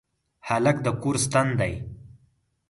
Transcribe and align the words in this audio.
هلک 0.47 0.77
د 0.85 0.87
کور 1.01 1.15
ستن 1.25 1.47
دی. 1.59 1.73